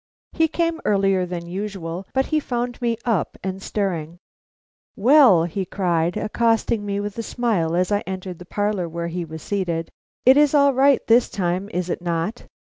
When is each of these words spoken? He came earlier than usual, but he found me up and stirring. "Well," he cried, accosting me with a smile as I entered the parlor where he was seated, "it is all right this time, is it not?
He 0.33 0.47
came 0.47 0.81
earlier 0.83 1.27
than 1.27 1.45
usual, 1.45 2.07
but 2.11 2.25
he 2.25 2.39
found 2.39 2.81
me 2.81 2.97
up 3.05 3.37
and 3.43 3.61
stirring. 3.61 4.17
"Well," 4.95 5.43
he 5.43 5.63
cried, 5.63 6.17
accosting 6.17 6.83
me 6.83 6.99
with 6.99 7.19
a 7.19 7.21
smile 7.21 7.75
as 7.75 7.91
I 7.91 7.99
entered 8.07 8.39
the 8.39 8.45
parlor 8.45 8.89
where 8.89 9.09
he 9.09 9.23
was 9.25 9.43
seated, 9.43 9.91
"it 10.25 10.37
is 10.37 10.55
all 10.55 10.73
right 10.73 11.05
this 11.05 11.29
time, 11.29 11.69
is 11.69 11.87
it 11.87 12.01
not? 12.01 12.47